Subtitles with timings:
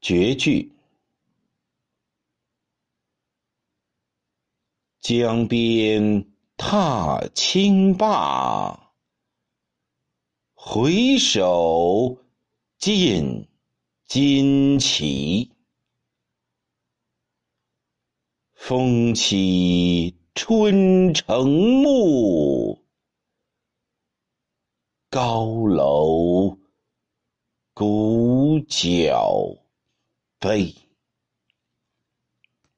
[0.00, 0.72] 绝句：
[5.00, 6.26] 江边
[6.56, 8.92] 踏青罢，
[10.54, 12.16] 回首
[12.78, 13.46] 见
[14.08, 15.50] 旌旗。
[18.54, 21.46] 风起春城
[21.82, 22.82] 暮，
[25.10, 26.58] 高楼。
[27.72, 29.56] 鼓角
[30.40, 30.74] Pai